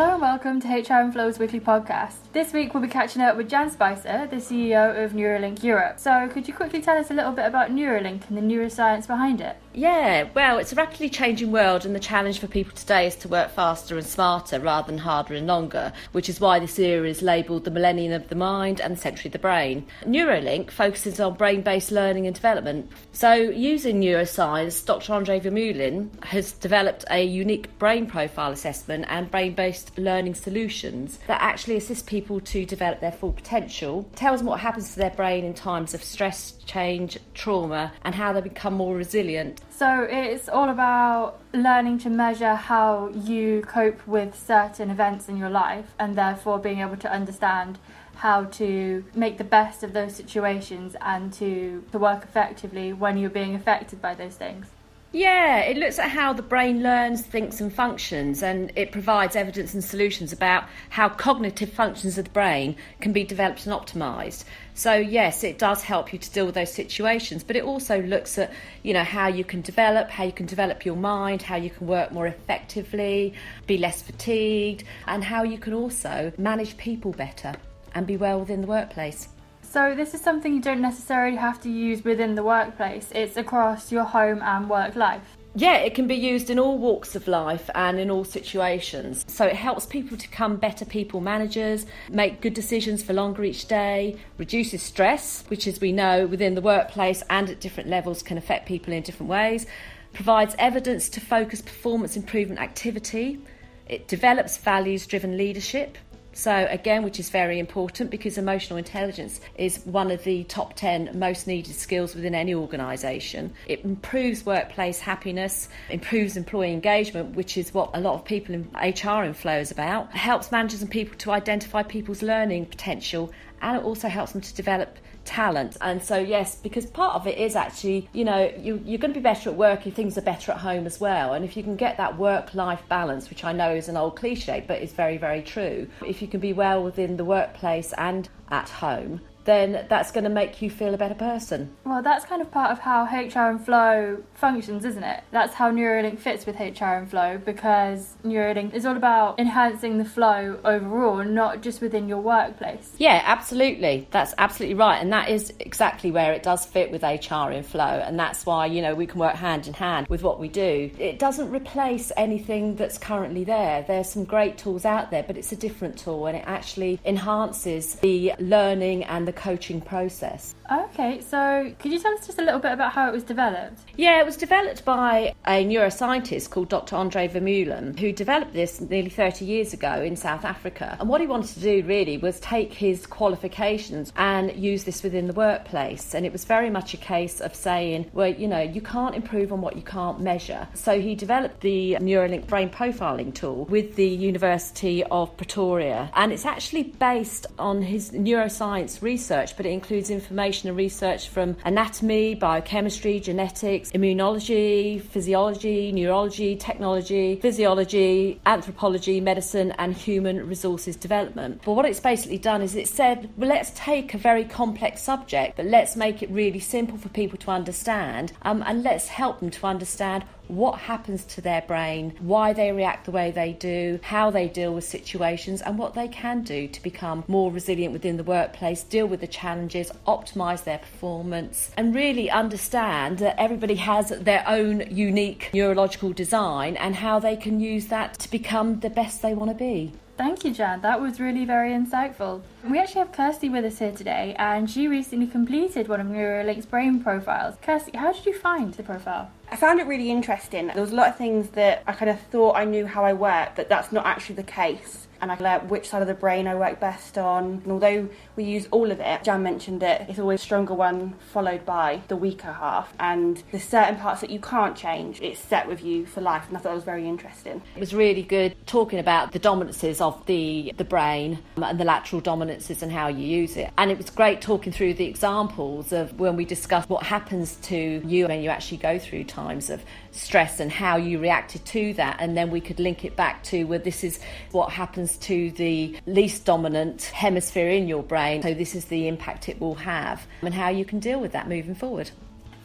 [0.00, 2.14] Hello and welcome to HR and Flow's weekly podcast.
[2.32, 5.98] This week we'll be catching up with Jan Spicer, the CEO of Neurolink Europe.
[5.98, 9.42] So, could you quickly tell us a little bit about Neurolink and the neuroscience behind
[9.42, 9.58] it?
[9.74, 13.28] Yeah, well, it's a rapidly changing world, and the challenge for people today is to
[13.28, 17.20] work faster and smarter rather than harder and longer, which is why this era is
[17.20, 19.86] labelled the millennium of the mind and the century of the brain.
[20.04, 22.90] Neurolink focuses on brain based learning and development.
[23.12, 25.12] So, using neuroscience, Dr.
[25.12, 31.40] Andre Vermeulen has developed a unique brain profile assessment and brain based learning solutions that
[31.40, 35.44] actually assist people to develop their full potential, tells them what happens to their brain
[35.44, 39.60] in times of stress, change, trauma, and how they become more resilient.
[39.70, 45.50] So it's all about learning to measure how you cope with certain events in your
[45.50, 47.78] life and therefore being able to understand
[48.16, 53.30] how to make the best of those situations and to, to work effectively when you're
[53.30, 54.66] being affected by those things.
[55.12, 59.74] Yeah, it looks at how the brain learns, thinks, and functions, and it provides evidence
[59.74, 64.44] and solutions about how cognitive functions of the brain can be developed and optimized.
[64.74, 68.38] So, yes, it does help you to deal with those situations, but it also looks
[68.38, 68.52] at,
[68.84, 71.88] you know, how you can develop, how you can develop your mind, how you can
[71.88, 73.34] work more effectively,
[73.66, 77.56] be less fatigued, and how you can also manage people better
[77.96, 79.26] and be well within the workplace.
[79.70, 83.92] So, this is something you don't necessarily have to use within the workplace, it's across
[83.92, 85.38] your home and work life.
[85.54, 89.24] Yeah, it can be used in all walks of life and in all situations.
[89.28, 93.68] So it helps people to become better people managers, make good decisions for longer each
[93.68, 98.38] day, reduces stress, which, as we know, within the workplace and at different levels can
[98.38, 99.66] affect people in different ways,
[100.12, 103.38] provides evidence to focus performance improvement activity,
[103.86, 105.96] it develops values driven leadership,
[106.32, 111.18] so, again, which is very important because emotional intelligence is one of the top 10
[111.18, 113.52] most needed skills within any organisation.
[113.66, 118.68] It improves workplace happiness, improves employee engagement, which is what a lot of people in
[118.74, 123.32] HR in Flow is about, it helps managers and people to identify people's learning potential,
[123.60, 125.76] and it also helps them to develop talent.
[125.80, 129.20] And so, yes, because part of it is actually, you know, you, you're going to
[129.20, 131.34] be better at work if things are better at home as well.
[131.34, 134.16] And if you can get that work life balance, which I know is an old
[134.16, 138.28] cliche, but is very, very true, if you can be well within the workplace and
[138.50, 139.20] at home,
[139.50, 141.74] then that's going to make you feel a better person.
[141.84, 145.24] Well, that's kind of part of how HR and Flow functions, isn't it?
[145.32, 150.04] That's how Neurolink fits with HR and Flow because Neurolink is all about enhancing the
[150.04, 152.92] flow overall, not just within your workplace.
[152.98, 154.08] Yeah, absolutely.
[154.10, 154.98] That's absolutely right.
[154.98, 157.84] And that is exactly where it does fit with HR and Flow.
[157.84, 160.90] And that's why, you know, we can work hand in hand with what we do.
[160.98, 163.82] It doesn't replace anything that's currently there.
[163.86, 167.94] There's some great tools out there, but it's a different tool and it actually enhances
[167.96, 170.54] the learning and the coaching process.
[170.70, 173.80] Okay, so could you tell us just a little bit about how it was developed?
[173.96, 176.94] Yeah, it was developed by a neuroscientist called Dr.
[176.94, 180.96] Andre Vermeulen, who developed this nearly 30 years ago in South Africa.
[181.00, 185.26] And what he wanted to do really was take his qualifications and use this within
[185.26, 186.14] the workplace.
[186.14, 189.52] And it was very much a case of saying, well, you know, you can't improve
[189.52, 190.68] on what you can't measure.
[190.74, 196.10] So he developed the Neurolink brain profiling tool with the University of Pretoria.
[196.14, 201.56] And it's actually based on his neuroscience research, but it includes information and research from
[201.64, 211.60] anatomy, biochemistry, genetics, immunology, physiology, neurology, technology, physiology, anthropology, medicine, and human resources development.
[211.64, 215.56] But what it's basically done is it said, well, let's take a very complex subject,
[215.56, 219.50] but let's make it really simple for people to understand, um, and let's help them
[219.50, 224.30] to understand what happens to their brain, why they react the way they do, how
[224.30, 228.24] they deal with situations, and what they can do to become more resilient within the
[228.24, 234.44] workplace, deal with the challenges, optimize their performance, and really understand that everybody has their
[234.46, 239.34] own unique neurological design and how they can use that to become the best they
[239.34, 239.92] want to be.
[240.16, 240.82] Thank you, Jan.
[240.82, 242.42] That was really very insightful.
[242.68, 246.66] We actually have Kirsty with us here today, and she recently completed one of Neurolink's
[246.66, 247.54] brain profiles.
[247.62, 249.30] Kirsty, how did you find the profile?
[249.50, 250.68] I found it really interesting.
[250.68, 253.12] There was a lot of things that I kind of thought I knew how I
[253.12, 256.46] worked, but that's not actually the case and I learned which side of the brain
[256.46, 257.60] I work best on.
[257.64, 261.66] And although we use all of it, Jan mentioned it, it's always stronger one followed
[261.66, 262.92] by the weaker half.
[262.98, 265.20] And there's certain parts that you can't change.
[265.20, 267.62] It's set with you for life, and I thought it was very interesting.
[267.76, 272.20] It was really good talking about the dominances of the the brain and the lateral
[272.20, 273.70] dominances and how you use it.
[273.76, 278.02] And it was great talking through the examples of when we discussed what happens to
[278.04, 279.82] you when you actually go through times of
[280.12, 282.16] stress and how you reacted to that.
[282.20, 284.20] And then we could link it back to well, this is
[284.52, 288.42] what happens happens to the least dominant hemisphere in your brain.
[288.42, 291.48] So, this is the impact it will have and how you can deal with that
[291.48, 292.10] moving forward.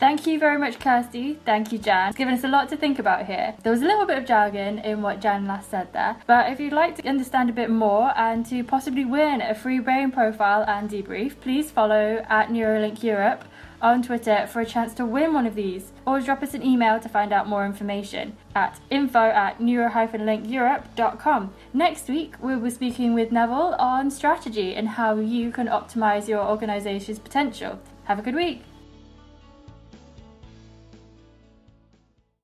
[0.00, 1.38] Thank you very much, Kirsty.
[1.44, 2.08] Thank you, Jan.
[2.08, 3.54] It's given us a lot to think about here.
[3.62, 6.58] There was a little bit of jargon in what Jan last said there, but if
[6.58, 10.64] you'd like to understand a bit more and to possibly win a free brain profile
[10.66, 13.44] and debrief, please follow at Neurolink Europe
[13.84, 16.98] on Twitter for a chance to win one of these, or drop us an email
[16.98, 21.52] to find out more information at info at neuro-linkeurope.com.
[21.72, 26.44] Next week, we'll be speaking with Neville on strategy and how you can optimise your
[26.44, 27.78] organisation's potential.
[28.04, 28.62] Have a good week.